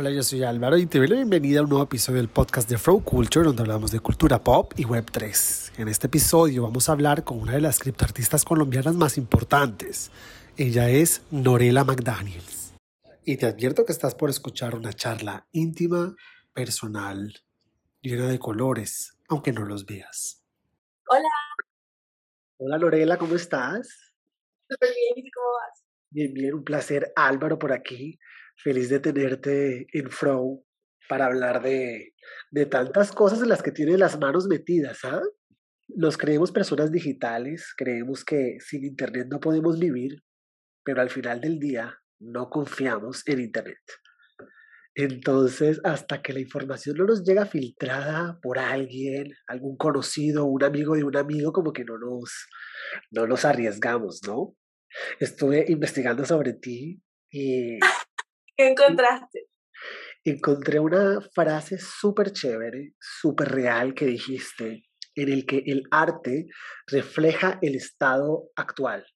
[0.00, 2.70] Hola, yo soy Álvaro y te doy la bienvenida a un nuevo episodio del podcast
[2.70, 5.80] de Flow Culture donde hablamos de cultura pop y Web3.
[5.80, 10.12] En este episodio vamos a hablar con una de las criptoartistas colombianas más importantes.
[10.56, 12.74] Ella es Norela McDaniels.
[13.24, 16.14] Y te advierto que estás por escuchar una charla íntima,
[16.52, 17.34] personal,
[18.00, 20.44] llena de colores, aunque no los veas.
[21.08, 21.28] Hola.
[22.58, 24.12] Hola Lorela, ¿cómo estás?
[24.68, 25.84] Súper bien, ¿y cómo vas?
[26.10, 27.12] Bien, bien, un placer.
[27.16, 28.16] Álvaro por aquí.
[28.62, 30.64] Feliz de tenerte en Flow
[31.08, 32.14] para hablar de,
[32.50, 35.22] de tantas cosas en las que tiene las manos metidas, ¿ah?
[35.88, 40.22] Nos creemos personas digitales, creemos que sin Internet no podemos vivir,
[40.84, 43.78] pero al final del día no confiamos en Internet.
[44.94, 50.96] Entonces, hasta que la información no nos llega filtrada por alguien, algún conocido, un amigo
[50.96, 52.48] de un amigo, como que no nos,
[53.12, 54.56] no nos arriesgamos, ¿no?
[55.20, 57.78] Estuve investigando sobre ti y
[58.58, 59.48] ¿Qué encontraste?
[60.24, 64.82] Encontré una frase súper chévere, súper real que dijiste,
[65.14, 66.46] en el que el arte
[66.88, 69.06] refleja el estado actual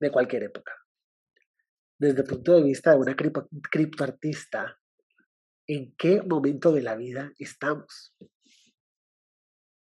[0.00, 0.72] de cualquier época.
[1.98, 4.78] Desde el punto de vista de una criptoartista,
[5.66, 8.14] ¿en qué momento de la vida estamos?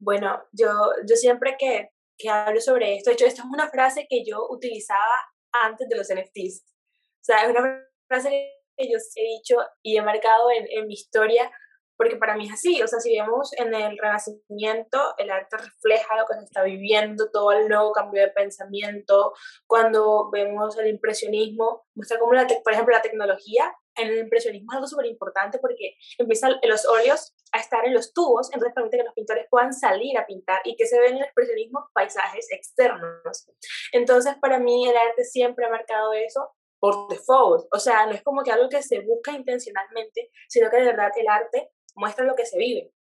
[0.01, 0.67] Bueno, yo,
[1.07, 4.45] yo siempre que, que hablo sobre esto, de hecho, esta es una frase que yo
[4.49, 5.15] utilizaba
[5.53, 6.65] antes de los NFTs.
[6.65, 10.93] O sea, es una frase que yo he dicho y he marcado en, en mi
[10.93, 11.51] historia,
[11.97, 16.17] porque para mí es así, o sea, si vemos en el Renacimiento, el arte refleja
[16.17, 19.33] lo que se está viviendo, todo el nuevo cambio de pensamiento,
[19.65, 24.75] cuando vemos el impresionismo, muestra cómo, la por ejemplo, la tecnología en el impresionismo es
[24.75, 29.03] algo súper importante porque empiezan los óleos a estar en los tubos, entonces permite que
[29.03, 33.47] los pintores puedan salir a pintar y que se ven en el expresionismo paisajes externos.
[33.93, 36.51] Entonces, para mí el arte siempre ha marcado eso
[36.85, 37.65] por default.
[37.71, 41.09] O sea, no es como que algo que se busca intencionalmente, sino que de verdad
[41.17, 42.93] el arte muestra lo que se vive.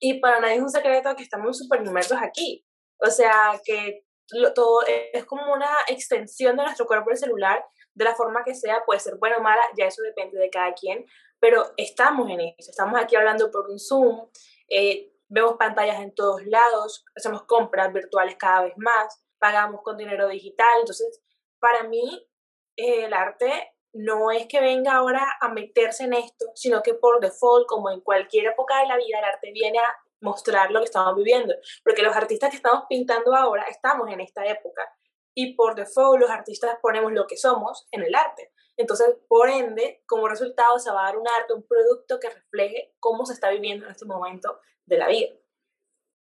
[0.00, 2.66] Y para nadie es un secreto que estamos súper inmersos aquí.
[2.98, 4.04] O sea, que
[4.54, 7.64] todo es como una extensión de nuestro cuerpo el celular,
[7.94, 10.72] de la forma que sea, puede ser buena o mala, ya eso depende de cada
[10.74, 11.04] quien,
[11.38, 14.28] pero estamos en eso, estamos aquí hablando por un Zoom,
[14.68, 20.28] eh, vemos pantallas en todos lados, hacemos compras virtuales cada vez más, pagamos con dinero
[20.28, 21.20] digital, entonces
[21.58, 22.29] para mí
[22.80, 27.66] el arte no es que venga ahora a meterse en esto, sino que por default,
[27.66, 31.16] como en cualquier época de la vida, el arte viene a mostrar lo que estamos
[31.16, 31.54] viviendo.
[31.84, 34.82] Porque los artistas que estamos pintando ahora estamos en esta época.
[35.34, 38.52] Y por default, los artistas ponemos lo que somos en el arte.
[38.76, 42.94] Entonces, por ende, como resultado, se va a dar un arte, un producto que refleje
[42.98, 45.28] cómo se está viviendo en este momento de la vida.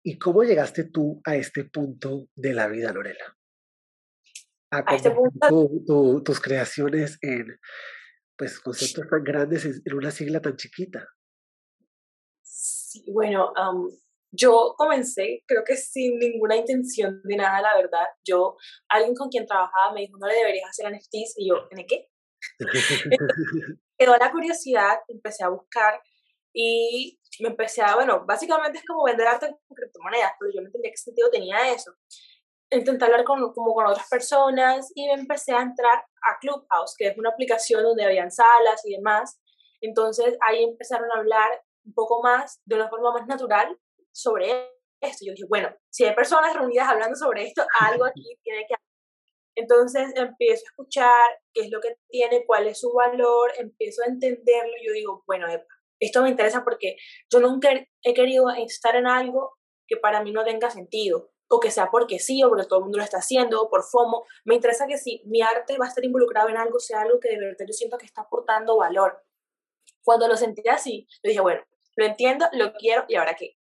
[0.06, 3.38] ¿Y cómo llegaste tú a este punto de la vida, Lorela?
[4.74, 5.12] A, este
[6.24, 7.60] tus creaciones en
[8.38, 11.08] pues conceptos tan grandes en una sigla tan chiquita.
[12.42, 13.54] Sí, bueno,
[14.32, 18.06] yo comencé, creo que sin ninguna intención de nada, la verdad.
[18.26, 18.58] Yo,
[18.90, 22.10] alguien con quien trabajaba me dijo, no le deberías hacer NFTs, y yo, ¿en qué?
[23.98, 26.02] quedó la curiosidad, empecé a buscar
[26.54, 30.68] y me empecé a, bueno, básicamente es como vender arte con criptomonedas, pero yo no
[30.68, 31.92] entendía qué sentido tenía eso
[32.76, 37.18] intenté hablar con, como con otras personas y empecé a entrar a Clubhouse, que es
[37.18, 39.40] una aplicación donde habían salas y demás.
[39.82, 41.50] Entonces ahí empezaron a hablar
[41.86, 43.78] un poco más, de una forma más natural,
[44.12, 45.26] sobre esto.
[45.26, 48.76] Yo dije, bueno, si hay personas reunidas hablando sobre esto, algo aquí tiene que
[49.56, 51.24] entonces empiezo a escuchar
[51.54, 55.24] qué es lo que tiene, cuál es su valor, empiezo a entenderlo y yo digo,
[55.28, 55.46] bueno,
[56.00, 56.98] esto me interesa porque
[57.32, 57.70] yo nunca
[58.02, 59.54] he querido estar en algo
[59.88, 62.84] que para mí no tenga sentido o que sea porque sí o porque todo el
[62.86, 64.26] mundo lo está haciendo o por FOMO.
[64.46, 67.30] Me interesa que si mi arte va a estar involucrado en algo, sea algo que
[67.30, 69.24] de verdad yo siento que está aportando valor.
[70.04, 71.62] Cuando lo sentí así, yo dije, bueno,
[71.96, 73.58] lo entiendo, lo quiero y ahora qué.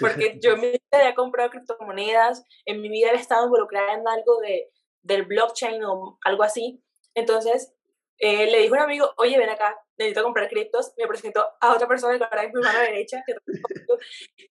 [0.00, 4.70] Porque yo vida había comprado criptomonedas, en mi vida he estado involucrada en algo de,
[5.02, 6.82] del blockchain o algo así.
[7.14, 7.74] Entonces,
[8.18, 11.74] eh, le dijo a un amigo, oye, ven acá, necesito comprar criptos, me presentó a
[11.74, 13.22] otra persona que ahora es mi mano derecha,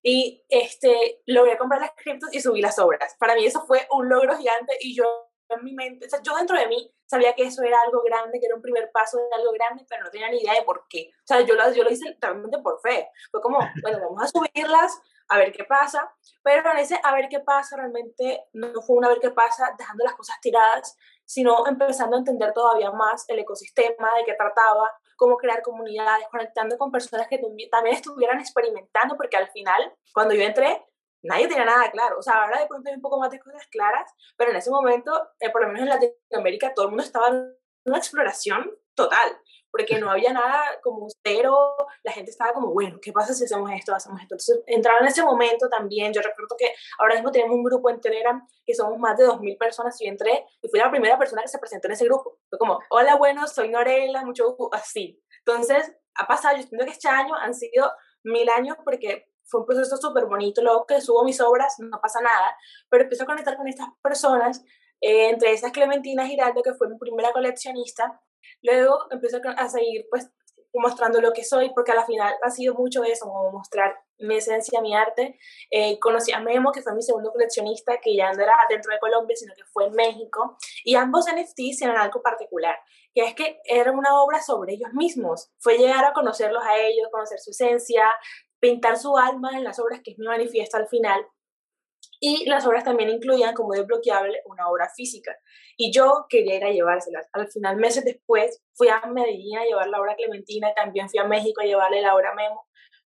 [0.04, 3.16] y este, logré comprar las criptos y subí las obras.
[3.20, 6.36] Para mí eso fue un logro gigante y yo en mi mente, o sea, yo
[6.38, 9.36] dentro de mí sabía que eso era algo grande, que era un primer paso de
[9.36, 11.10] algo grande, pero no tenía ni idea de por qué.
[11.14, 13.10] O sea, yo lo, yo lo hice realmente por fe.
[13.32, 16.14] Fue como, bueno, vamos a subirlas, a ver qué pasa,
[16.44, 19.74] pero en ese a ver qué pasa realmente no fue un a ver qué pasa
[19.78, 24.90] dejando las cosas tiradas, sino empezando a entender todavía más el ecosistema de qué trataba,
[25.16, 30.44] cómo crear comunidades, conectando con personas que también estuvieran experimentando, porque al final, cuando yo
[30.44, 30.84] entré,
[31.24, 32.18] nadie tenía nada claro.
[32.18, 34.72] O sea, ahora de pronto hay un poco más de cosas claras, pero en ese
[34.72, 37.56] momento, eh, por lo menos en Latinoamérica, todo el mundo estaba en
[37.86, 39.38] una exploración total.
[39.72, 43.72] Porque no había nada como cero, la gente estaba como, bueno, ¿qué pasa si hacemos
[43.72, 44.36] esto, hacemos esto?
[44.36, 48.02] Entonces, entrar en ese momento también, yo recuerdo que ahora mismo tenemos un grupo en
[48.02, 51.42] Telegram que somos más de 2.000 personas, y yo entré y fui la primera persona
[51.42, 52.40] que se presentó en ese grupo.
[52.50, 55.24] Fue como, hola, bueno, soy Norela, mucho así.
[55.46, 57.92] Entonces, ha pasado, yo entiendo que este año han sido
[58.24, 62.22] mil años porque fue un proceso súper bonito, luego que subo mis obras, no pasa
[62.22, 62.56] nada,
[62.90, 64.64] pero empiezo a conectar con estas personas,
[65.02, 68.22] eh, entre esas Clementina Giraldo, que fue mi primera coleccionista,
[68.62, 70.32] luego empiezo a seguir pues
[70.74, 74.82] mostrando lo que soy, porque al final ha sido mucho eso, como mostrar mi esencia,
[74.82, 75.38] mi arte.
[75.70, 79.00] Eh, conocí a Memo, que fue mi segundo coleccionista, que ya no era dentro de
[79.00, 82.78] Colombia, sino que fue en México, y ambos NFTs tienen algo particular,
[83.14, 85.52] que es que era una obra sobre ellos mismos.
[85.60, 88.06] Fue llegar a conocerlos a ellos, conocer su esencia,
[88.60, 91.26] pintar su alma en las obras, que es mi manifiesto al final.
[92.20, 95.36] Y las obras también incluían como desbloqueable una obra física.
[95.76, 97.28] Y yo quería ir a llevárselas.
[97.34, 101.20] Al final, meses después, fui a Medellín a llevar la obra Clementina y también fui
[101.20, 102.68] a México a llevarle la obra Memo.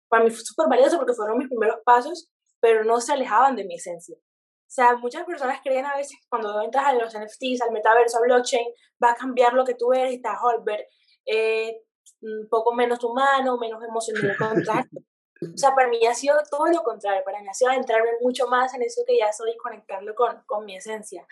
[0.07, 3.65] Para mí fue súper valioso porque fueron mis primeros pasos, pero no se alejaban de
[3.65, 4.15] mi esencia.
[4.15, 8.17] O sea, muchas personas creen a veces que cuando entras a los NFTs, al metaverso,
[8.17, 8.67] al blockchain,
[9.03, 10.85] va a cambiar lo que tú eres y te vas a volver
[11.25, 11.81] eh,
[12.21, 14.35] un poco menos humano, menos emocional.
[15.41, 18.47] O sea, para mí ha sido todo lo contrario, para mí ha sido adentrarme mucho
[18.47, 21.25] más en eso que ya soy y conectarlo con, con mi esencia.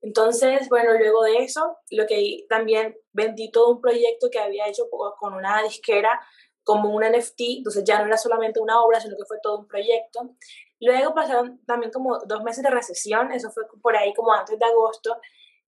[0.00, 4.84] Entonces, bueno, luego de eso, lo que también vendí todo un proyecto que había hecho
[4.90, 6.20] con una disquera
[6.62, 9.66] como un NFT, entonces ya no era solamente una obra, sino que fue todo un
[9.66, 10.30] proyecto.
[10.80, 14.64] Luego pasaron también como dos meses de recesión, eso fue por ahí como antes de
[14.64, 15.16] agosto,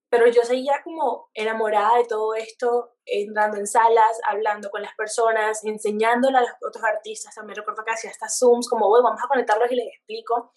[0.09, 5.63] pero yo seguía como enamorada de todo esto, entrando en salas, hablando con las personas,
[5.65, 7.35] enseñándole a los otros artistas.
[7.35, 10.53] También recuerdo que hacía hasta Zooms, como, bueno, vamos a conectarlos y les explico.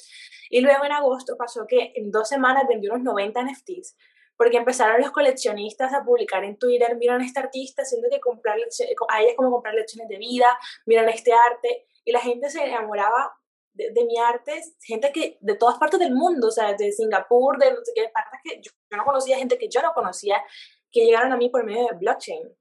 [0.50, 3.96] Y luego en agosto pasó que en dos semanas vendí unos 90 NFTs,
[4.36, 8.56] porque empezaron los coleccionistas a publicar en Twitter, miran a este artista, siendo que comprar,
[8.56, 12.64] a ella es como comprar lecciones de vida, miran este arte, y la gente se
[12.64, 13.36] enamoraba
[13.72, 17.72] de, mi arte, gente que de todas partes del mundo, o sea, de Singapur, de
[17.72, 20.42] no sé qué partes que yo, no conocía, gente que yo no conocía,
[20.90, 22.54] que llegaron a mí por medio de blockchain.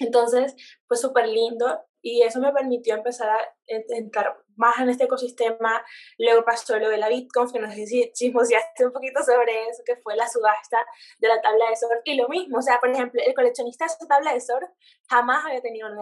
[0.00, 0.54] Entonces,
[0.86, 5.84] fue súper lindo y eso me permitió empezar a entrar más en este ecosistema.
[6.18, 9.82] Luego pasó lo de la Bitcoin, que no sé si chismoseaste un poquito sobre eso,
[9.84, 10.78] que fue la subasta
[11.18, 12.00] de la tabla de Sor.
[12.04, 14.70] Y lo mismo, o sea, por ejemplo, el coleccionista de esa tabla de Sor
[15.08, 15.96] jamás había tenido un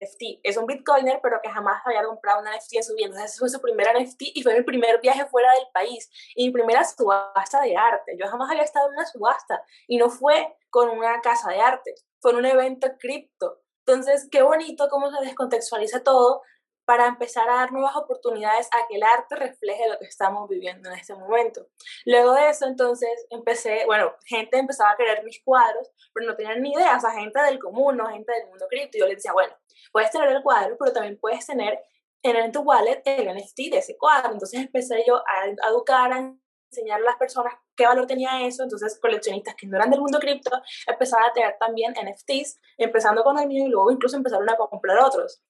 [0.00, 0.40] NFT.
[0.42, 3.06] Es un Bitcoiner, pero que jamás había comprado un NFT en su vida.
[3.06, 6.46] Entonces, ese fue su primer NFT y fue mi primer viaje fuera del país y
[6.46, 8.16] mi primera subasta de arte.
[8.18, 11.94] Yo jamás había estado en una subasta y no fue con una casa de arte,
[12.20, 13.60] fue en un evento cripto.
[13.86, 16.42] Entonces, qué bonito cómo se descontextualiza todo
[16.84, 20.90] para empezar a dar nuevas oportunidades a que el arte refleje lo que estamos viviendo
[20.90, 21.66] en este momento.
[22.04, 26.60] Luego de eso, entonces, empecé, bueno, gente empezaba a querer mis cuadros, pero no tenían
[26.60, 28.98] ni idea, o sea, gente del común, no gente del mundo cripto.
[28.98, 29.54] Y yo les decía, bueno,
[29.92, 31.80] puedes tener el cuadro, pero también puedes tener
[32.24, 34.32] en tu wallet el NFT de ese cuadro.
[34.32, 36.34] Entonces empecé yo a, educar, a
[36.70, 38.62] enseñar a las personas qué valor tenía eso.
[38.62, 40.50] Entonces, coleccionistas que no eran del mundo cripto
[40.86, 44.98] empezaron a tener también NFTs, empezando con el mío y luego incluso empezaron a comprar
[44.98, 45.42] otros.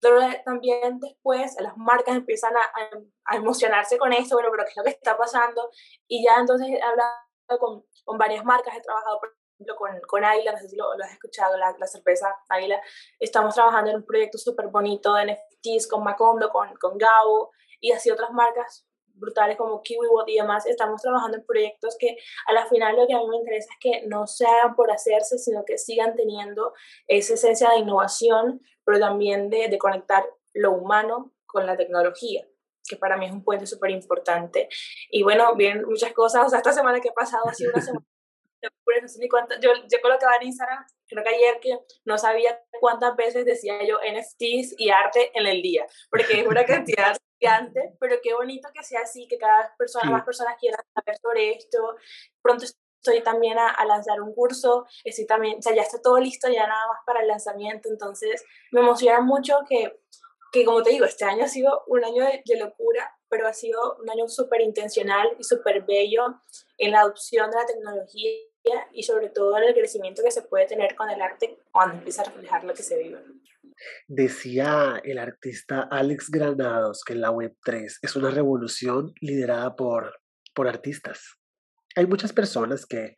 [0.00, 2.72] Pero también después las marcas empiezan a,
[3.24, 5.70] a, emocionarse con esto, bueno, pero ¿qué es lo que está pasando?
[6.06, 7.12] Y ya entonces he hablado
[7.58, 10.92] con, con varias marcas, he trabajado, por ejemplo, con, con Águila, no sé si lo,
[10.92, 12.80] has escuchado, la, la, cerveza Águila.
[13.18, 17.92] Estamos trabajando en un proyecto súper bonito de NFTs con Macondo, con, con Gao y
[17.92, 22.66] así otras marcas brutales como KiwiBot y demás, estamos trabajando en proyectos que a la
[22.66, 25.64] final lo que a mí me interesa es que no se hagan por hacerse, sino
[25.64, 26.74] que sigan teniendo
[27.06, 32.44] esa esencia de innovación, pero también de, de conectar lo humano con la tecnología
[32.86, 34.68] que para mí es un puente súper importante.
[35.10, 37.82] Y bueno, vienen muchas cosas, o sea, esta semana que he pasado ha sido una
[37.82, 38.04] semana
[39.60, 43.98] yo, yo colocaba en Instagram, creo que ayer que no sabía cuántas veces decía yo
[43.98, 48.82] NFTs y arte en el día, porque es una cantidad gigante, pero qué bonito que
[48.82, 51.96] sea así, que cada persona, más personas quieran saber sobre esto.
[52.42, 56.18] Pronto estoy también a, a, lanzar un curso, estoy también, o sea, ya está todo
[56.18, 60.00] listo ya nada más para el lanzamiento, entonces me emociona mucho que,
[60.52, 63.52] que como te digo, este año ha sido un año de, de locura, pero ha
[63.52, 66.40] sido un año súper intencional y súper bello
[66.78, 68.30] en la adopción de la tecnología
[68.92, 72.22] y sobre todo en el crecimiento que se puede tener con el arte cuando empieza
[72.22, 73.18] a reflejar lo que se vive.
[74.06, 80.20] Decía el artista Alex Granados que la Web3 es una revolución liderada por,
[80.54, 81.36] por artistas.
[81.96, 83.16] Hay muchas personas que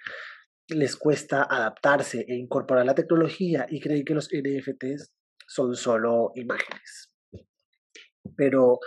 [0.68, 5.12] les cuesta adaptarse e incorporar la tecnología y creen que los NFTs
[5.46, 7.12] son solo imágenes.
[8.36, 8.80] Pero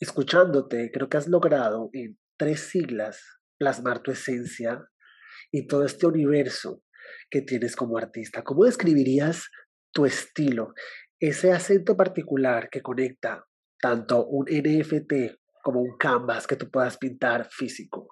[0.00, 3.22] escuchándote, creo que has logrado en tres siglas
[3.58, 4.88] plasmar tu esencia
[5.52, 6.82] y todo este universo
[7.30, 8.42] que tienes como artista.
[8.42, 9.48] ¿Cómo describirías
[9.92, 10.74] tu estilo,
[11.20, 13.46] ese acento particular que conecta
[13.80, 18.08] tanto un NFT como un canvas que tú puedas pintar físico?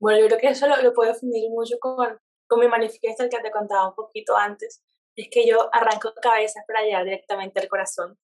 [0.00, 3.30] Bueno, yo creo que eso lo, lo puedo definir mucho con, con mi manifiesto, el
[3.30, 4.82] que te contaba un poquito antes.
[5.14, 8.18] Es que yo arranco cabeza para llegar directamente al corazón.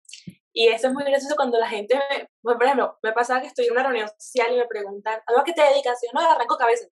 [0.53, 3.67] Y eso es muy gracioso cuando la gente, me, por ejemplo, me pasa que estoy
[3.67, 6.03] en una reunión social y me preguntan, ¿a qué te dedicas?
[6.03, 6.87] Y yo, no, arranco cabeza.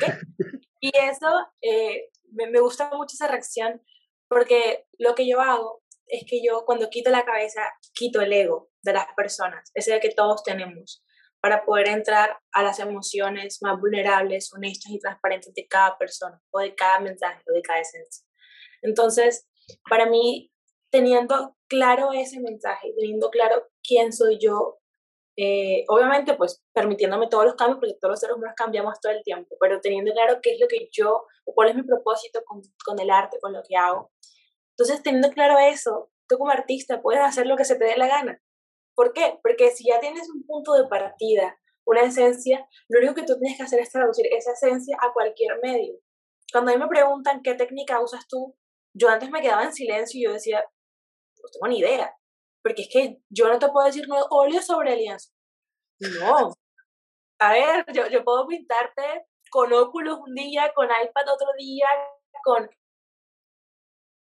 [0.00, 0.44] ¿Qué?
[0.80, 1.28] y eso,
[1.62, 3.82] eh, me, me gusta mucho esa reacción,
[4.28, 7.62] porque lo que yo hago es que yo cuando quito la cabeza,
[7.94, 11.04] quito el ego de las personas, ese que todos tenemos,
[11.40, 16.60] para poder entrar a las emociones más vulnerables, honestas y transparentes de cada persona, o
[16.60, 18.26] de cada mensaje, o de cada esencia.
[18.82, 19.48] Entonces,
[19.88, 20.52] para mí,
[20.90, 24.78] teniendo claro ese mensaje, teniendo claro quién soy yo,
[25.40, 29.22] eh, obviamente, pues permitiéndome todos los cambios, porque todos los seres humanos cambiamos todo el
[29.22, 32.98] tiempo, pero teniendo claro qué es lo que yo, cuál es mi propósito con, con
[32.98, 34.10] el arte, con lo que hago.
[34.76, 38.08] Entonces, teniendo claro eso, tú como artista puedes hacer lo que se te dé la
[38.08, 38.42] gana.
[38.96, 39.38] ¿Por qué?
[39.40, 43.56] Porque si ya tienes un punto de partida, una esencia, lo único que tú tienes
[43.56, 46.00] que hacer es traducir esa esencia a cualquier medio.
[46.52, 48.56] Cuando a mí me preguntan qué técnica usas tú,
[48.92, 50.64] yo antes me quedaba en silencio y yo decía,
[51.40, 52.17] no tengo ni idea.
[52.68, 55.30] Porque es que yo no te puedo decir no, óleo sobre lienzo.
[56.20, 56.52] No.
[57.40, 61.86] A ver, yo, yo puedo pintarte con óculos un día, con iPad otro día,
[62.44, 62.68] con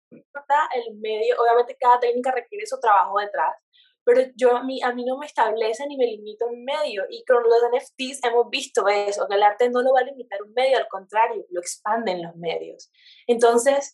[0.10, 3.58] el medio, obviamente cada técnica requiere su trabajo detrás,
[4.06, 7.04] pero yo a mí, a mí no me establece ni me limito un medio.
[7.10, 10.42] Y con los NFTs hemos visto eso, que el arte no lo va a limitar
[10.42, 12.90] un medio, al contrario, lo expanden los medios.
[13.28, 13.94] Entonces,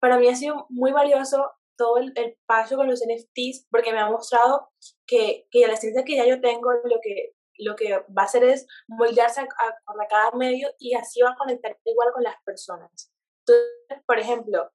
[0.00, 4.10] para mí ha sido muy valioso todo el, paso con los NFTs porque me ha
[4.10, 4.70] mostrado
[5.06, 8.44] que, que la ciencia que ya yo tengo, lo que, lo que va a hacer
[8.44, 13.12] es moldearse a, a, cada medio y así va a conectar igual con las personas.
[13.46, 14.70] Entonces, por ejemplo,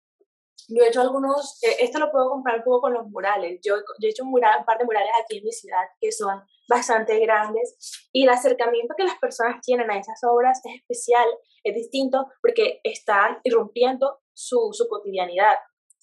[0.67, 3.59] yo he hecho algunos, eh, esto lo puedo comprar un poco con los murales.
[3.63, 6.11] Yo, yo he hecho un, mural, un par de murales aquí en mi ciudad que
[6.11, 11.27] son bastante grandes y el acercamiento que las personas tienen a esas obras es especial,
[11.63, 15.55] es distinto porque están irrumpiendo su, su cotidianidad.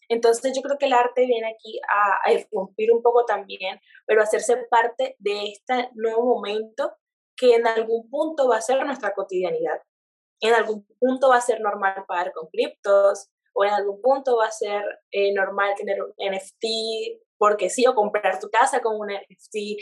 [0.08, 4.56] Entonces yo creo que el arte viene aquí a, a un poco también, pero hacerse
[4.70, 6.96] parte de este nuevo momento
[7.36, 9.80] que en algún punto va a ser nuestra cotidianidad.
[10.40, 14.46] En algún punto va a ser normal pagar con criptos, o en algún punto va
[14.46, 16.64] a ser eh, normal tener un NFT
[17.36, 19.80] porque sí, o comprar tu casa con un NFT,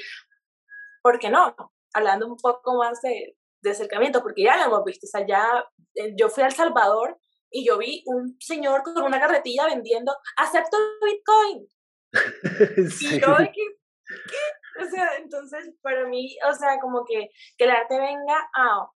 [1.03, 1.55] ¿por qué no?
[1.95, 5.65] Hablando un poco más de, de acercamiento, porque ya lo hemos visto, o sea, ya
[5.95, 7.19] eh, yo fui a El Salvador
[7.57, 11.67] y yo vi un señor con una carretilla vendiendo, acepto Bitcoin.
[13.01, 13.63] Y yo, ¿qué?
[14.07, 14.85] ¿qué?
[14.85, 18.87] O sea, entonces, para mí, o sea, como que, que el arte venga a,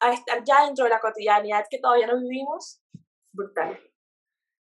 [0.00, 2.82] a estar ya dentro de la cotidianidad que todavía no vivimos,
[3.32, 3.80] brutal.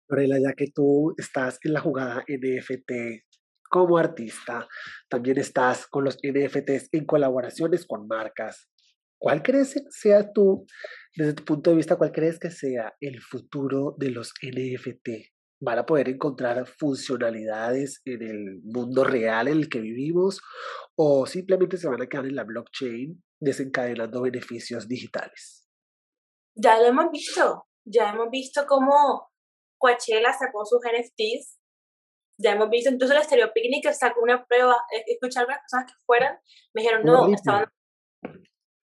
[0.09, 3.25] Lorela, ya que tú estás en la jugada NFT
[3.69, 4.65] como artista,
[5.09, 8.69] también estás con los NFTs en colaboraciones con marcas.
[9.19, 10.65] ¿Cuál crees sea tú,
[11.15, 15.09] desde tu punto de vista, cuál crees que sea el futuro de los NFT?
[15.59, 20.39] ¿Van a poder encontrar funcionalidades en el mundo real en el que vivimos
[20.95, 25.67] o simplemente se van a quedar en la blockchain desencadenando beneficios digitales?
[26.55, 29.31] Ya lo hemos visto, ya hemos visto cómo
[29.79, 31.57] Coachella sacó sus NFTs.
[32.39, 34.75] Ya hemos visto, incluso el Stereo Picnic sacó una prueba,
[35.07, 36.37] escuchar a las personas que fueran,
[36.75, 37.65] me dijeron, no, estaban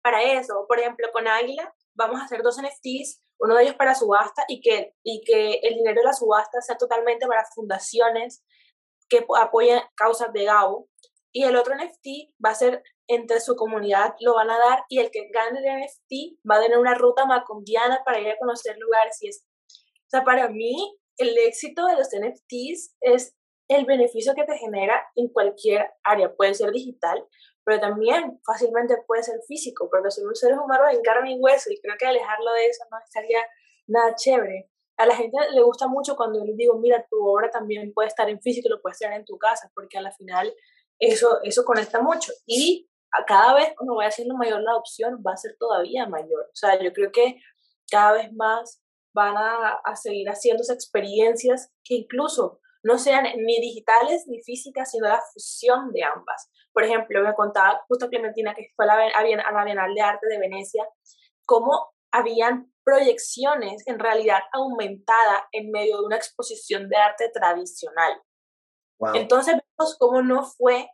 [0.02, 0.66] para eso.
[0.68, 4.60] Por ejemplo, con Águila vamos a hacer dos NFTs, uno de ellos para subasta y
[4.60, 8.44] que, y que el dinero de la subasta sea totalmente para fundaciones
[9.08, 10.88] que apoyen causas de GAU.
[11.34, 15.00] Y el otro NFT va a ser entre su comunidad, lo van a dar y
[15.00, 18.76] el que gane el NFT va a tener una ruta macondiana para ir a conocer
[18.78, 19.44] lugares y es
[20.12, 23.34] o sea, para mí, el éxito de los NFTs es
[23.66, 26.34] el beneficio que te genera en cualquier área.
[26.34, 27.26] Puede ser digital,
[27.64, 31.80] pero también fácilmente puede ser físico, porque somos seres humanos en carne y hueso y
[31.80, 33.38] creo que alejarlo de eso no estaría
[33.86, 34.70] nada chévere.
[34.96, 38.08] A la gente le gusta mucho cuando yo les digo, mira, tu obra también puede
[38.08, 40.52] estar en físico, lo puedes tener en tu casa, porque a la final
[40.98, 42.32] eso, eso conecta mucho.
[42.46, 46.42] Y a cada vez cuando vaya siendo mayor la opción, va a ser todavía mayor.
[46.44, 47.40] O sea, yo creo que
[47.90, 48.82] cada vez más
[49.14, 55.08] van a, a seguir haciéndose experiencias que incluso no sean ni digitales ni físicas, sino
[55.08, 56.50] la fusión de ambas.
[56.72, 60.26] Por ejemplo, me contaba justo Clementina, que fue a la, a la Bienal de Arte
[60.28, 60.84] de Venecia,
[61.46, 68.20] cómo habían proyecciones en realidad aumentada en medio de una exposición de arte tradicional.
[69.14, 70.88] Entonces vemos cómo no fue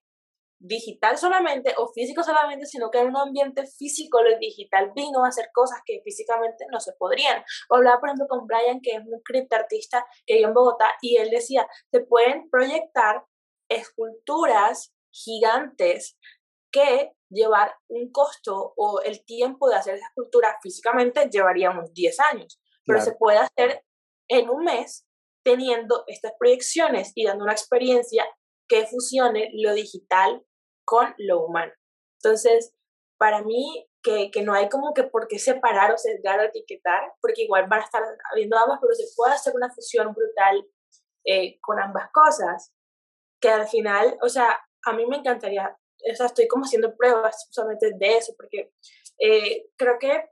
[0.60, 5.28] digital solamente o físico solamente, sino que en un ambiente físico lo digital vino a
[5.28, 7.44] hacer cosas que físicamente no se podrían.
[7.70, 11.30] Hablaba, por ejemplo, con Brian, que es un criptartista que vive en Bogotá, y él
[11.30, 13.24] decía, se pueden proyectar
[13.68, 16.18] esculturas gigantes
[16.70, 22.20] que llevar un costo o el tiempo de hacer esa escultura físicamente llevaría unos 10
[22.32, 23.84] años, pero se puede hacer
[24.28, 25.06] en un mes
[25.44, 28.24] teniendo estas proyecciones y dando una experiencia
[28.68, 30.44] que fusione lo digital
[30.88, 31.71] con lo humano.
[32.16, 32.75] Entonces,
[33.18, 37.12] para mí, que, que, no hay como que por qué separar o sesgar o etiquetar,
[37.21, 38.02] porque igual van a estar
[38.33, 40.66] habiendo ambas, pero se puede hacer una fusión brutal
[41.26, 42.73] eh, con ambas cosas,
[43.38, 45.76] que al final, o sea, a mí me encantaría,
[46.11, 48.73] o sea, estoy como haciendo pruebas justamente de eso, porque
[49.18, 50.30] eh, creo que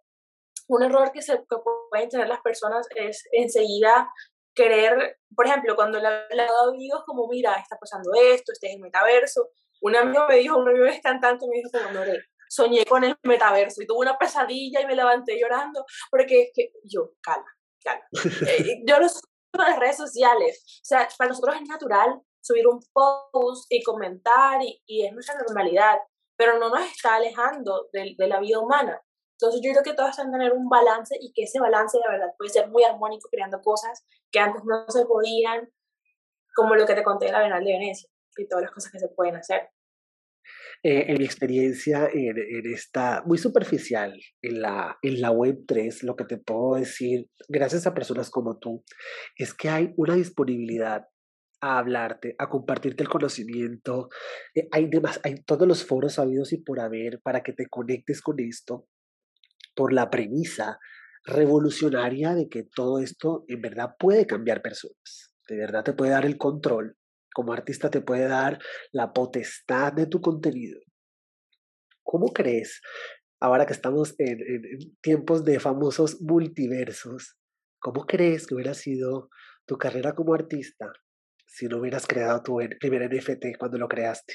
[0.68, 1.56] un error que, se, que
[1.90, 4.10] pueden tener las personas es enseguida
[4.54, 8.76] querer, por ejemplo, cuando le he hablado a como, mira, está pasando esto, este es
[8.76, 9.50] el metaverso,
[9.82, 12.00] un amigo me dijo, un amigo es cantante, me dijo no,
[12.48, 16.72] soñé con el metaverso y tuve una pesadilla y me levanté llorando, porque es que
[16.84, 17.46] yo, calma,
[17.82, 18.04] calma.
[18.48, 19.22] Eh, yo lo subo
[19.54, 24.62] en las redes sociales, o sea, para nosotros es natural subir un post y comentar
[24.62, 25.98] y, y es nuestra normalidad,
[26.36, 29.02] pero no nos está alejando de, de la vida humana.
[29.32, 32.32] Entonces yo creo que todos deben tener un balance y que ese balance de verdad
[32.38, 35.68] puede ser muy armónico creando cosas que antes no se podían,
[36.54, 38.98] como lo que te conté de la Bienal de Venecia y todas las cosas que
[38.98, 39.62] se pueden hacer.
[40.82, 46.02] Eh, en mi experiencia en, en, esta, muy superficial, en la, en la web 3,
[46.04, 48.84] lo que te puedo decir, gracias a personas como tú,
[49.36, 51.06] es que hay una disponibilidad
[51.60, 54.08] a hablarte, a compartirte el conocimiento.
[54.54, 58.20] Eh, hay, demás, hay todos los foros habidos y por haber para que te conectes
[58.20, 58.86] con esto
[59.74, 60.78] por la premisa
[61.24, 66.24] revolucionaria de que todo esto en verdad puede cambiar personas, de verdad te puede dar
[66.24, 66.95] el control,
[67.36, 68.58] como artista te puede dar
[68.92, 70.80] la potestad de tu contenido.
[72.02, 72.80] ¿Cómo crees,
[73.42, 74.38] ahora que estamos en,
[75.02, 77.36] tiempos de famosos multiversos,
[77.78, 79.28] cómo crees que hubiera sido
[79.66, 80.90] tu carrera como artista
[81.44, 84.32] si no hubieras creado tu primer NFT cuando lo creaste?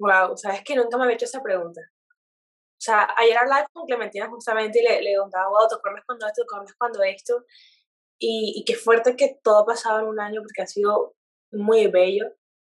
[0.00, 1.80] Wow, sabes que nunca me había hecho esa pregunta.
[1.80, 6.26] O sea, ayer hablaba con Clementina justamente y le, le contaba, wow, ¿te acuerdas cuando
[6.26, 7.44] esto, te acuerdas cuando esto?
[8.18, 11.14] Y, y qué fuerte que todo ha pasado en un año porque ha sido
[11.54, 12.26] muy bello,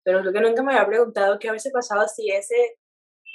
[0.04, 2.78] pero creo que nunca me había preguntado qué hubiese pasado si ese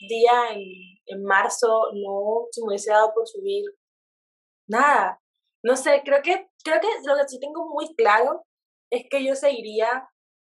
[0.08, 0.62] día en,
[1.06, 3.64] en marzo no se me hubiese dado por subir
[4.68, 5.20] nada.
[5.62, 8.44] No sé, creo que, creo que lo que sí tengo muy claro
[8.90, 10.08] es que yo seguiría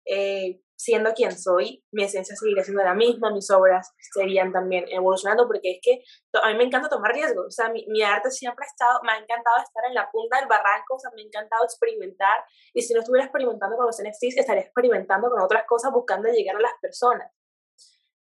[0.06, 5.48] eh, siendo quien soy, mi esencia seguiría siendo la misma, mis obras seguirían también evolucionando,
[5.48, 6.04] porque es que
[6.40, 9.12] a mí me encanta tomar riesgos, o sea, mi, mi, arte siempre ha estado, me
[9.12, 12.84] ha encantado estar en la punta del barranco, o sea, me ha encantado experimentar, y
[12.84, 16.62] si no estuviera experimentando con los NFTs, estaría experimentando con otras cosas, buscando llegar a
[16.62, 17.32] las personas.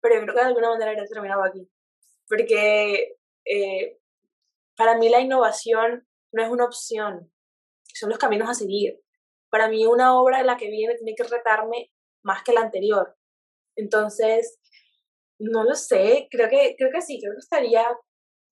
[0.02, 1.72] Pero yo creo que de alguna manera he terminado aquí,
[2.28, 4.00] porque eh,
[4.76, 7.32] para mí la innovación no es una opción,
[7.94, 9.00] son los caminos a seguir.
[9.50, 11.93] Para mí una obra de la que viene tiene que retarme
[12.24, 13.16] más que la anterior.
[13.76, 14.60] Entonces,
[15.40, 17.86] no lo sé, creo que, creo que sí, creo que estaría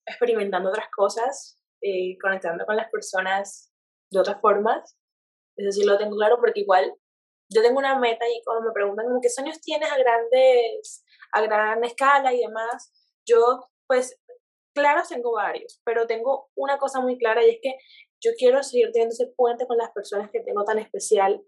[0.05, 3.71] experimentando otras cosas, eh, conectando con las personas
[4.11, 4.97] de otras formas.
[5.55, 6.93] Eso sí lo tengo claro porque igual
[7.49, 11.03] yo tengo una meta y cuando me preguntan como qué sueños tienes a grandes,
[11.33, 12.91] a gran escala y demás,
[13.25, 14.17] yo pues
[14.73, 17.75] claro tengo varios, pero tengo una cosa muy clara y es que
[18.23, 21.43] yo quiero seguir teniendo ese puente con las personas que tengo tan especial,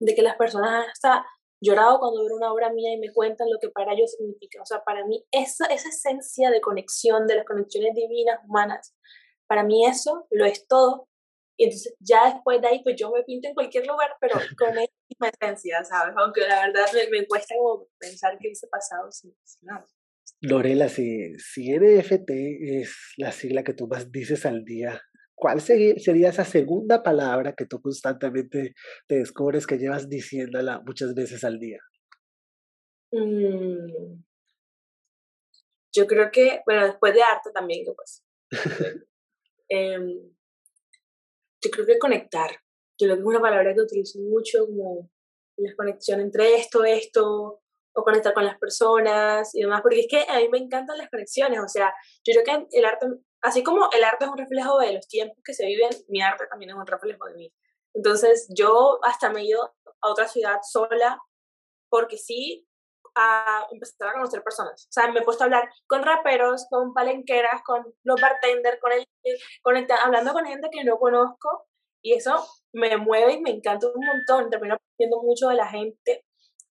[0.00, 1.26] de que las personas hasta
[1.60, 4.62] llorado cuando ven una obra mía y me cuentan lo que para ellos significa.
[4.62, 8.94] O sea, para mí esa, esa esencia de conexión, de las conexiones divinas, humanas,
[9.46, 11.08] para mí eso lo es todo.
[11.56, 14.78] Y entonces ya después de ahí, pues yo me pinto en cualquier lugar, pero con
[14.78, 16.14] esa misma esencia, ¿sabes?
[16.16, 19.86] Aunque la verdad me, cuesta como pensar que hice pasado sin, nada.
[20.40, 25.02] Lorela, si, si NFT es la sigla que tú más dices al día,
[25.38, 28.74] ¿Cuál sería esa segunda palabra que tú constantemente
[29.06, 31.78] te descubres que llevas diciéndola muchas veces al día?
[33.12, 34.22] Mm.
[35.94, 38.24] Yo creo que, bueno, después de arte también, pues.
[39.70, 40.34] Em,
[41.62, 42.50] yo creo que conectar.
[42.98, 45.10] Yo creo que es una palabra que utilizo mucho como
[45.58, 47.60] la conexión entre esto, esto,
[47.92, 51.10] o conectar con las personas y demás, porque es que a mí me encantan las
[51.10, 51.92] conexiones, o sea,
[52.24, 53.06] yo creo que el arte
[53.42, 56.46] así como el arte es un reflejo de los tiempos que se viven, mi arte
[56.48, 57.52] también es un reflejo de mí.
[57.94, 61.20] Entonces yo hasta me he ido a otra ciudad sola
[61.88, 62.66] porque sí
[63.14, 64.86] a empezar a conocer personas.
[64.86, 68.92] O sea, me he puesto a hablar con raperos, con palenqueras, con los bartenders, con
[68.92, 69.06] el,
[69.62, 69.74] con
[70.04, 71.66] hablando con gente que no conozco
[72.02, 74.50] y eso me mueve y me encanta un montón.
[74.50, 76.24] Termino aprendiendo mucho de la gente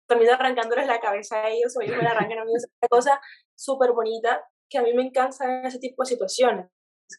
[0.08, 3.22] también arrancándoles la cabeza a ellos, o ellos me arrancan a mí, es una cosa
[3.56, 6.68] súper bonita que a mí me encanta ese tipo de situaciones,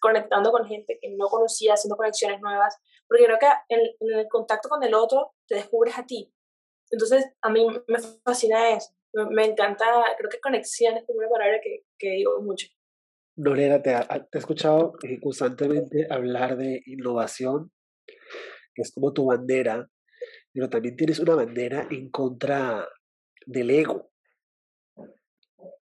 [0.00, 4.28] conectando con gente que no conocía, haciendo conexiones nuevas, porque creo que en, en el
[4.28, 6.32] contacto con el otro te descubres a ti.
[6.90, 9.84] Entonces, a mí me fascina eso, me, encanta,
[10.16, 12.68] creo que conexión es como una palabra que, que digo mucho.
[13.36, 13.94] Lorena, te,
[14.30, 17.72] te he escuchado eh, constantemente hablar de innovación,
[18.74, 19.88] que es como tu bandera,
[20.52, 22.88] pero también tienes una bandera en contra
[23.46, 24.10] del ego.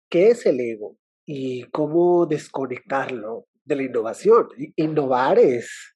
[0.09, 0.97] ¿Qué es el ego?
[1.27, 4.47] Y cómo desconectarlo de la innovación.
[4.77, 5.95] Innovar es,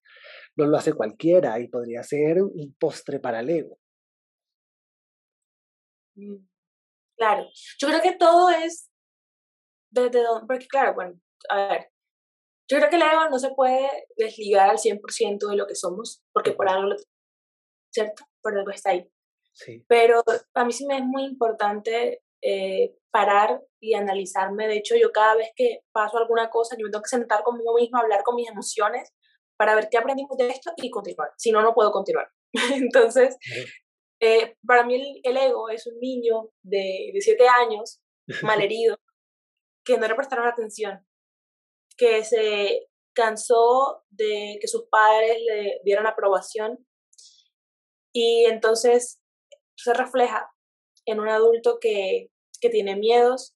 [0.58, 3.78] no lo hace cualquiera y podría ser un postre para el ego.
[6.16, 6.46] Mm,
[7.18, 7.48] claro,
[7.80, 8.90] yo creo que todo es
[9.90, 11.92] desde donde, porque claro, bueno, a ver,
[12.70, 16.24] yo creo que el ego no se puede desligar al 100% de lo que somos,
[16.34, 16.96] porque por algo lo
[17.94, 18.26] ¿cierto?
[18.42, 19.10] Por algo está ahí.
[19.54, 19.84] Sí.
[19.88, 24.68] Pero a mí sí me es muy importante eh, parar y analizarme.
[24.68, 27.76] De hecho, yo cada vez que paso alguna cosa, yo me tengo que sentar conmigo
[27.76, 29.14] misma, hablar con mis emociones
[29.58, 31.30] para ver qué aprendimos de esto y continuar.
[31.38, 32.30] Si no, no puedo continuar.
[32.74, 33.38] Entonces,
[34.20, 38.02] eh, para mí el, ego es un niño de, de siete años,
[38.44, 38.98] malherido,
[39.86, 41.06] que no le prestaron atención,
[41.98, 46.86] que se cansó de que sus padres le dieran aprobación
[48.14, 49.22] y entonces
[49.76, 50.52] se refleja
[51.06, 52.31] en un adulto que,
[52.62, 53.56] que tiene miedos,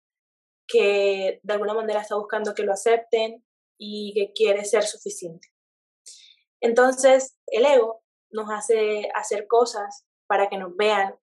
[0.68, 3.46] que de alguna manera está buscando que lo acepten
[3.78, 5.48] y que quiere ser suficiente.
[6.62, 11.16] Entonces, el ego nos hace hacer cosas para que nos vean,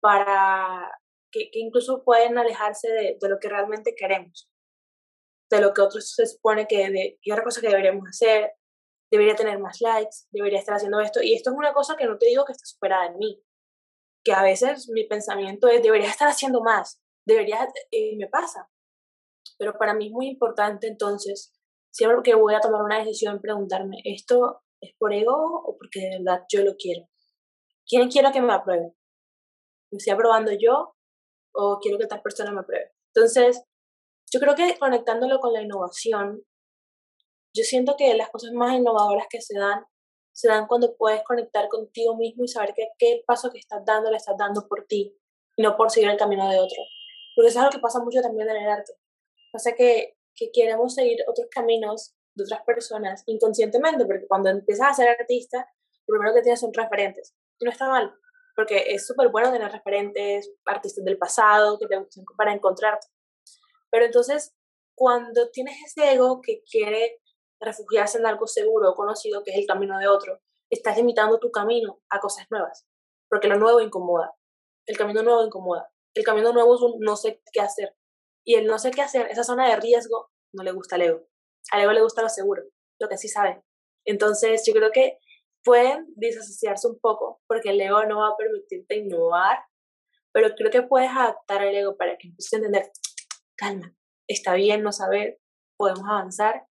[0.00, 0.90] para
[1.32, 4.48] que, incluso pueden alejarse de, de, lo que realmente queremos,
[5.50, 8.52] de lo que otros se supone que de, y otra cosa que deberíamos hacer,
[9.10, 11.22] debería tener más likes, debería estar haciendo esto.
[11.22, 13.42] Y esto es una cosa que no te digo que está superada en mí,
[14.24, 18.70] que a veces mi pensamiento es, debería estar haciendo más, debería, y eh, me pasa.
[19.58, 21.52] Pero para mí es muy importante entonces,
[21.90, 26.18] siempre que voy a tomar una decisión, preguntarme, ¿esto es por ego o porque de
[26.18, 27.08] verdad yo lo quiero?
[27.86, 28.94] ¿Quién quiero que me apruebe?
[29.90, 30.94] ¿Me estoy aprobando yo
[31.52, 32.92] o quiero que tal persona me apruebe?
[33.14, 33.64] Entonces,
[34.32, 36.42] yo creo que conectándolo con la innovación,
[37.54, 39.84] yo siento que las cosas más innovadoras que se dan,
[40.32, 44.10] se dan cuando puedes conectar contigo mismo y saber que qué paso que estás dando
[44.10, 45.16] le estás dando por ti
[45.56, 46.82] y no por seguir el camino de otro.
[47.36, 48.94] Porque eso es algo que pasa mucho también en el arte.
[49.52, 54.94] Pasa que, que queremos seguir otros caminos de otras personas inconscientemente, porque cuando empiezas a
[54.94, 55.68] ser artista,
[56.06, 57.34] lo primero que tienes son referentes.
[57.58, 58.14] Y no está mal,
[58.54, 63.06] porque es súper bueno tener referentes, artistas del pasado, que te gusten para encontrarte.
[63.90, 64.54] Pero entonces,
[64.94, 67.20] cuando tienes ese ego que quiere
[67.60, 72.00] refugiarse en algo seguro conocido, que es el camino de otro, estás limitando tu camino
[72.10, 72.86] a cosas nuevas,
[73.28, 74.34] porque lo nuevo incomoda,
[74.86, 75.90] el camino nuevo incomoda,
[76.20, 77.94] el camino nuevo es un no sé qué hacer,
[78.44, 81.26] y el no sé qué hacer, esa zona de riesgo, no le gusta al ego,
[81.72, 82.62] al ego le gusta lo seguro,
[83.00, 83.62] lo que sí sabe.
[84.04, 85.18] Entonces yo creo que
[85.64, 89.58] pueden disasociarse un poco, porque el ego no va a permitirte innovar,
[90.32, 92.90] pero creo que puedes adaptar el ego para que empieces a entender,
[93.56, 93.94] calma,
[94.28, 95.38] está bien no saber,
[95.76, 96.66] podemos avanzar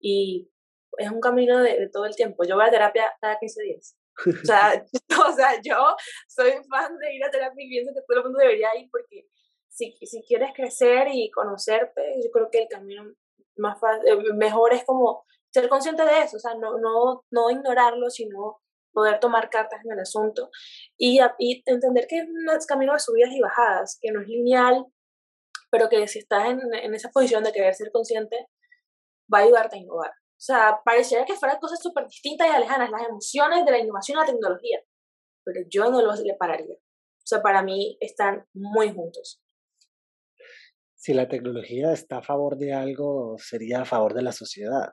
[0.00, 0.50] y
[0.98, 2.44] es un camino de, todo el tiempo.
[2.44, 3.96] Yo voy a terapia cada 15 días.
[4.26, 4.84] O sea,
[5.28, 5.96] o sea, yo
[6.28, 9.26] soy fan de ir a terapia y pienso que todo el mundo debería ir porque
[9.68, 13.12] si, si quieres crecer y conocerte, yo creo que el camino
[13.56, 17.50] más fácil, eh, mejor es como ser consciente de eso, o sea, no, no, no
[17.50, 18.60] ignorarlo, sino
[18.92, 20.50] poder tomar cartas en el asunto
[20.96, 24.86] y, y entender que es un camino de subidas y bajadas, que no es lineal,
[25.70, 28.48] pero que si estás en, en esa posición de querer ser consciente,
[29.32, 30.12] va a ayudarte a innovar.
[30.44, 34.18] O sea, parecería que fueran cosas súper distintas y alejanas, las emociones de la innovación
[34.18, 34.78] y la tecnología,
[35.42, 36.74] pero yo no los separaría.
[36.74, 39.42] O sea, para mí están muy juntos.
[40.94, 44.90] Si la tecnología está a favor de algo, sería a favor de la sociedad.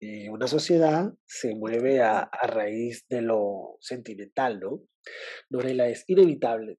[0.00, 4.84] Y una sociedad se mueve a, a raíz de lo sentimental, ¿no?
[5.50, 6.78] Norela, es inevitable,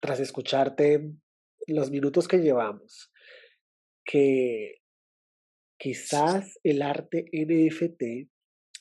[0.00, 1.12] tras escucharte
[1.68, 3.12] los minutos que llevamos,
[4.04, 4.80] que
[5.78, 8.28] quizás el arte NFT,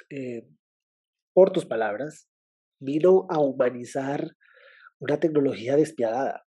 [0.09, 0.47] eh,
[1.33, 2.27] por tus palabras,
[2.79, 4.31] vino a humanizar
[4.99, 6.45] una tecnología despiadada.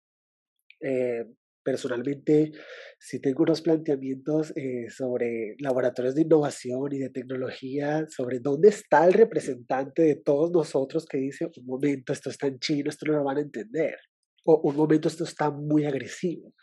[0.80, 1.24] Eh,
[1.62, 2.52] personalmente,
[2.98, 9.04] si tengo unos planteamientos eh, sobre laboratorios de innovación y de tecnología, sobre dónde está
[9.06, 13.18] el representante de todos nosotros que dice, un momento, esto está en chino, esto no
[13.18, 13.96] lo van a entender,
[14.44, 16.54] o un momento, esto está muy agresivo,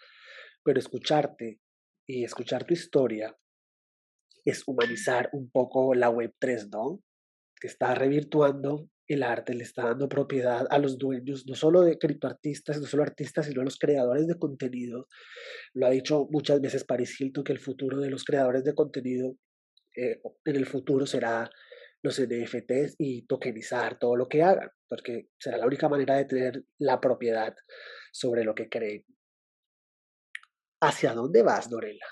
[0.63, 1.59] pero escucharte
[2.07, 3.35] y escuchar tu historia
[4.45, 7.01] es humanizar un poco la Web 3, ¿no?
[7.59, 11.97] Que está revirtuando el arte le está dando propiedad a los dueños, no solo de
[11.97, 15.07] criptoartistas, no solo artistas, sino a los creadores de contenido.
[15.73, 19.37] Lo ha dicho muchas veces Paris Hilton que el futuro de los creadores de contenido
[19.95, 21.49] eh, en el futuro será
[22.01, 26.63] los NFTs y tokenizar todo lo que hagan, porque será la única manera de tener
[26.79, 27.55] la propiedad
[28.11, 29.05] sobre lo que creen.
[30.81, 32.05] ¿Hacia dónde vas, Dorela?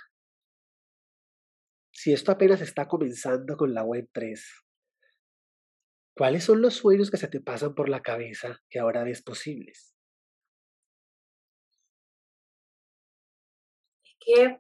[2.03, 4.45] Si esto apenas está comenzando con la Web 3,
[6.13, 9.95] ¿cuáles son los sueños que se te pasan por la cabeza que ahora ves posibles?
[14.19, 14.59] que,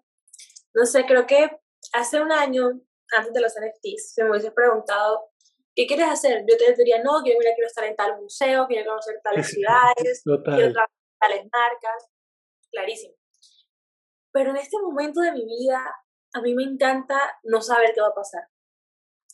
[0.73, 1.49] no sé, creo que
[1.91, 2.79] hace un año,
[3.11, 5.33] antes de los NFTs, se me hubiese preguntado,
[5.75, 6.45] ¿qué quieres hacer?
[6.49, 10.41] Yo te diría, no, quiero, quiero estar en tal museo, quiero conocer tales ciudades, quiero
[10.71, 12.09] trabajar en tales marcas,
[12.71, 13.15] clarísimo.
[14.31, 15.93] Pero en este momento de mi vida,
[16.33, 18.47] a mí me encanta no saber qué va a pasar.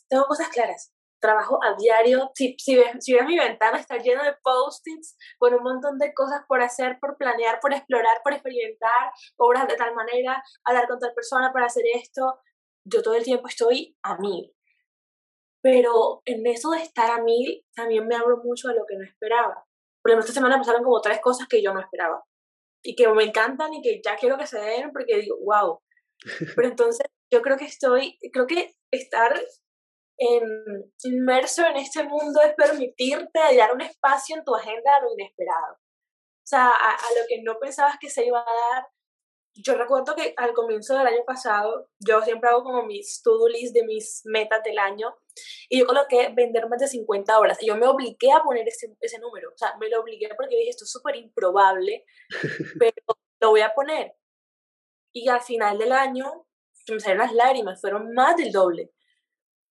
[0.08, 0.92] Tengo cosas claras.
[1.20, 2.30] Trabajo a diario.
[2.34, 6.12] Si, si, ves, si ves mi ventana, está lleno de post-its con un montón de
[6.14, 10.98] cosas por hacer, por planear, por explorar, por experimentar, obras de tal manera, hablar con
[10.98, 12.40] tal persona para hacer esto.
[12.84, 14.54] Yo todo el tiempo estoy a mil.
[15.62, 19.04] Pero en eso de estar a mil, también me abro mucho a lo que no
[19.04, 19.66] esperaba.
[20.02, 22.24] Por ejemplo, esta semana pasaron como tres cosas que yo no esperaba.
[22.82, 25.80] Y que me encantan y que ya quiero que se den porque digo, wow,
[26.56, 29.40] pero entonces yo creo que estoy, creo que estar
[30.20, 35.12] en, inmerso en este mundo es permitirte dar un espacio en tu agenda a lo
[35.12, 35.74] inesperado.
[35.74, 38.86] O sea, a, lo que no pensabas que se iba a dar.
[39.54, 43.74] Yo recuerdo que al comienzo del año pasado, yo siempre hago como mis to-do list
[43.74, 45.12] de mis metas del año
[45.68, 47.58] y yo coloqué vender más de 50 horas.
[47.60, 49.50] Y yo me obligué a poner ese, ese número.
[49.50, 52.04] O sea, me lo obligué porque dije, esto es súper improbable,
[52.78, 52.94] pero
[53.40, 54.12] lo voy a poner.
[55.12, 56.46] Y al final del año
[56.94, 58.90] me salieron las lágrimas, fueron más del doble.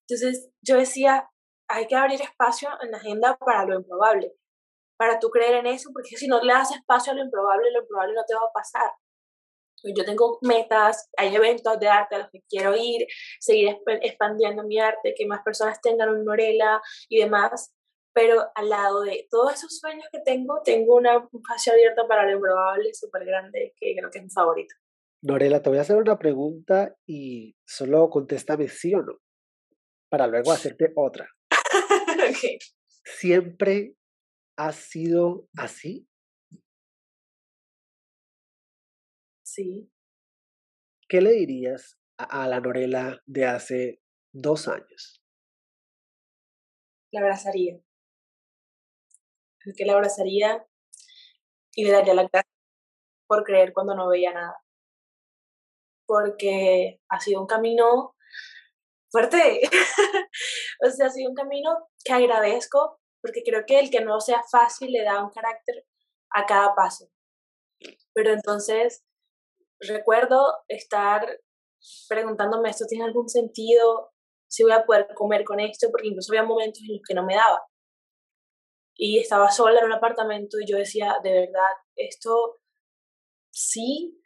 [0.08, 1.30] Entonces yo decía,
[1.68, 4.34] hay que abrir espacio en la agenda para lo improbable,
[4.98, 7.82] para tú creer en eso, porque si no le das espacio a lo improbable, lo
[7.82, 8.92] improbable no te va a pasar.
[9.82, 13.08] Pues yo tengo metas, hay eventos de arte a los que quiero ir,
[13.40, 17.74] seguir expandiendo mi arte, que más personas tengan un Norela y demás,
[18.14, 22.26] pero al lado de todos esos sueños que tengo, tengo una, un espacio abierto para
[22.26, 24.76] lo improbable súper grande, que creo que es mi favorito.
[25.22, 29.20] Norela, te voy a hacer una pregunta y solo contéstame sí o no,
[30.10, 31.30] para luego hacerte otra.
[33.04, 33.96] ¿Siempre
[34.58, 36.08] has sido así?
[39.44, 39.92] Sí.
[41.10, 44.02] ¿Qué le dirías a, la Norela de hace
[44.32, 45.22] dos años?
[47.12, 47.82] La abrazaría.
[49.76, 50.66] que la abrazaría
[51.74, 52.52] y le daría la gracia
[53.28, 54.56] por creer cuando no veía nada
[56.10, 58.16] porque ha sido un camino
[59.12, 59.62] fuerte.
[60.84, 61.70] o sea, ha sido un camino
[62.04, 65.86] que agradezco porque creo que el que no sea fácil le da un carácter
[66.32, 67.12] a cada paso.
[68.14, 69.06] Pero entonces
[69.80, 71.40] recuerdo estar
[72.08, 74.12] preguntándome, ¿esto tiene algún sentido?
[74.48, 77.24] Si voy a poder comer con esto, porque incluso había momentos en los que no
[77.24, 77.62] me daba.
[78.96, 82.60] Y estaba sola en un apartamento y yo decía, de verdad, esto
[83.52, 84.20] sí,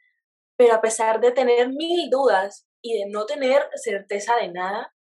[0.58, 4.94] pero a pesar de tener mil dudas y de no tener certeza de nada,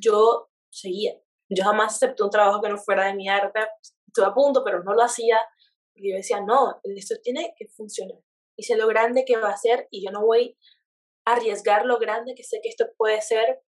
[0.00, 1.14] yo seguía.
[1.48, 3.60] Yo jamás acepté un trabajo que no fuera de mi arte.
[4.06, 5.40] Estuve a punto, pero no lo hacía.
[5.94, 8.18] Y yo decía, no, esto tiene que funcionar.
[8.56, 10.56] Y sé lo grande que va a ser y yo no voy
[11.24, 13.60] a arriesgar lo grande que sé que esto puede ser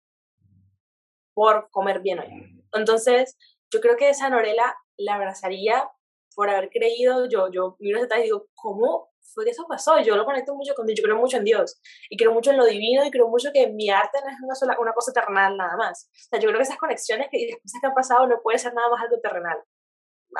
[1.34, 2.62] por comer bien hoy.
[2.72, 3.36] Entonces,
[3.72, 5.90] yo creo que esa Norela la abrazaría
[6.34, 10.00] por haber creído, yo, yo miro atrás y digo, ¿cómo fue que eso pasó.
[10.02, 12.56] Yo lo conecto mucho con Dios, yo creo mucho en Dios y creo mucho en
[12.56, 15.56] lo divino y creo mucho que mi arte no es una, sola, una cosa terrenal
[15.56, 16.08] nada más.
[16.12, 18.40] O sea, yo creo que esas conexiones que, y las cosas que han pasado no
[18.42, 19.58] puede ser nada más algo terrenal.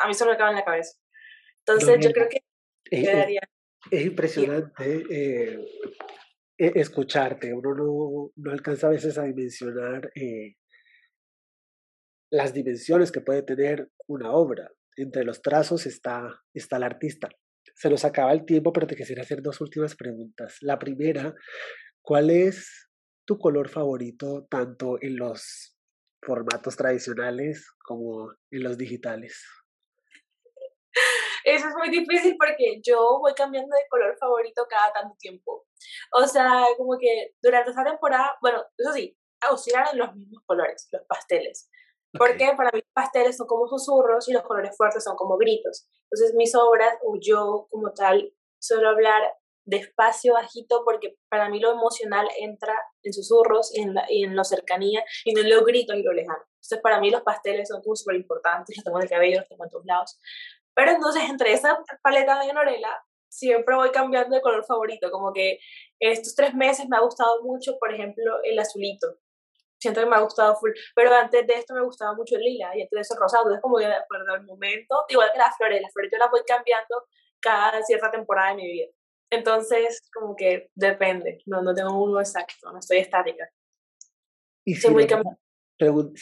[0.03, 0.99] A mí eso me acaba en la cabeza.
[1.67, 2.43] Entonces, yo creo que
[2.91, 3.41] es,
[3.91, 5.59] es impresionante eh,
[6.59, 7.53] e, escucharte.
[7.53, 10.57] Uno no, no, alcanza a veces a dimensionar eh,
[12.31, 14.71] las dimensiones que puede tener una obra.
[14.97, 17.29] Entre los trazos está, está el artista
[17.83, 20.59] se nos acaba el tiempo, pero te quisiera hacer dos últimas preguntas.
[20.61, 21.35] La primera,
[22.01, 22.89] ¿cuál es
[23.27, 25.77] tu color favorito tanto en los
[26.25, 29.45] formatos tradicionales como en los digitales?
[31.45, 35.67] Eso es muy difícil porque yo voy cambiando de color favorito cada tanto tiempo.
[36.13, 39.19] O sea, como que durante esta temporada, bueno, eso sí,
[39.51, 41.69] oscilan en los mismos colores, los pasteles.
[42.19, 45.87] Porque para mí los pasteles son como susurros y los colores fuertes son como gritos.
[46.11, 49.23] Entonces mis obras, o yo como tal, suelo hablar
[49.65, 54.45] despacio, bajito, porque para mí lo emocional entra en susurros y en, la, y en
[54.45, 56.43] cercanía y no en los gritos y lo lejano.
[56.55, 59.49] Entonces, para mí los pasteles son como súper importantes, los tengo en el cabello, los
[59.49, 60.19] tengo en todos lados.
[60.75, 65.59] Pero entonces, entre esa paleta de Norela, siempre voy cambiando de color favorito, como que
[66.01, 69.07] en estos tres meses me ha gustado mucho, por ejemplo, el azulito.
[69.83, 72.71] Siento que me ha gustado full, pero antes de esto me gustaba mucho el lila
[72.77, 73.43] y antes de eso el rosado.
[73.43, 76.31] Entonces, como que de acuerdo al momento, igual que las flores, las flores yo las
[76.31, 77.05] voy cambiando
[77.41, 78.87] cada cierta temporada de mi vida.
[79.29, 83.51] Entonces, como que depende, no, no tengo uno exacto, no estoy estática.
[84.65, 84.89] Y si,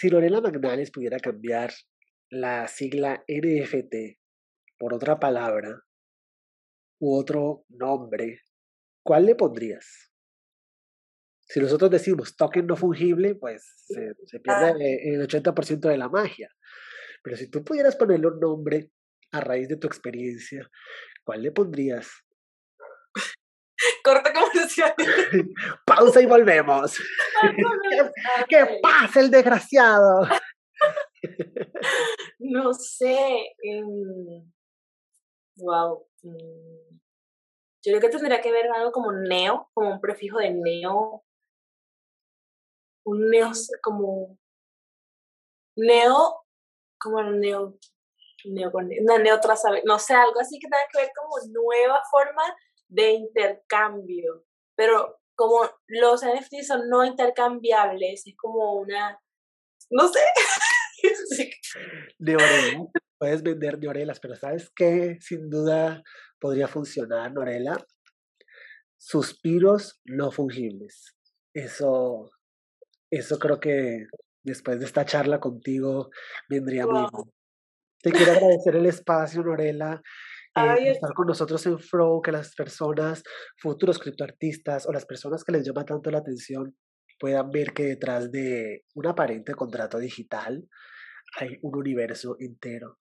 [0.09, 0.41] Lorena,
[0.87, 1.71] si pudiera cambiar
[2.31, 4.19] la sigla NFT
[4.79, 5.83] por otra palabra
[6.99, 8.41] u otro nombre,
[9.05, 10.10] ¿cuál le pondrías?
[11.53, 16.49] Si nosotros decimos token no fungible, pues se, se pierde el 80% de la magia.
[17.25, 18.93] Pero si tú pudieras ponerle un nombre
[19.33, 20.71] a raíz de tu experiencia,
[21.25, 22.09] ¿cuál le pondrías?
[24.05, 24.95] Corta comercial.
[25.87, 26.99] Pausa y volvemos.
[28.49, 30.29] ¿Qué, pasa el desgraciado?
[32.39, 33.55] no sé.
[35.57, 36.07] wow.
[36.23, 36.99] Mm,
[37.83, 41.25] yo creo que tendría que ver algo como neo, como un prefijo de neo.
[43.05, 43.51] Un neo,
[43.83, 44.39] como.
[45.77, 46.45] Neo,
[46.99, 47.79] como neo.
[48.45, 49.41] Neo, una neo
[49.85, 52.43] no sé, algo así que tenga que ver como nueva forma
[52.89, 59.19] de intercambio, pero como los NFTs son no intercambiables, es como una,
[59.91, 60.21] no sé.
[62.19, 65.17] Norela, puedes vender Norelas, pero ¿sabes qué?
[65.21, 66.03] Sin duda
[66.39, 67.83] podría funcionar, Norela.
[68.99, 71.17] Suspiros no fungibles.
[71.55, 72.31] Eso,
[73.11, 74.07] eso creo que
[74.45, 76.11] después de esta charla contigo
[76.49, 77.33] vendría muy bien.
[78.03, 80.01] Te quiero agradecer el espacio, Norela.
[80.57, 83.23] Eh, estar con nosotros en Flow, que las personas,
[83.59, 86.75] futuros criptoartistas o las personas que les llama tanto la atención
[87.21, 90.67] puedan ver que detrás de un aparente contrato digital
[91.39, 92.99] hay un universo entero.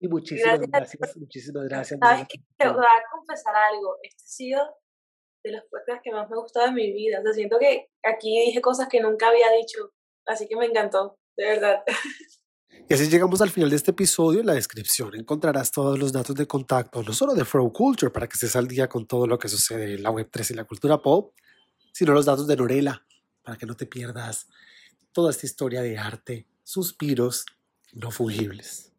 [0.00, 2.00] Y muchísimas gracias, muchísimas gracias.
[2.00, 4.60] Sabes que te voy a confesar algo, este ha sido
[5.42, 7.20] de los podcasts que más me ha gustado en mi vida.
[7.20, 9.92] O siento que aquí dije cosas que nunca había dicho,
[10.26, 11.82] así que me encantó, de verdad.
[12.88, 14.40] Y así llegamos al final de este episodio.
[14.40, 18.26] En la descripción encontrarás todos los datos de contacto, no solo de Flow Culture, para
[18.26, 21.00] que estés al día con todo lo que sucede en la Web3 y la cultura
[21.00, 21.32] pop,
[21.92, 23.06] sino los datos de Norela,
[23.42, 24.48] para que no te pierdas
[25.12, 27.44] toda esta historia de arte, suspiros
[27.92, 28.89] no fungibles.